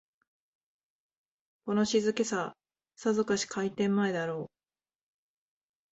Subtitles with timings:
[1.65, 2.55] この静けさ、
[2.95, 4.51] さぞかし開店前だろう